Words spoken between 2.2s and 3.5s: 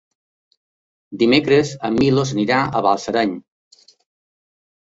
anirà a Balsareny.